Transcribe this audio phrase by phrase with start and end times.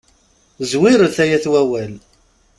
[0.69, 1.93] Zwiret, ay at wawal.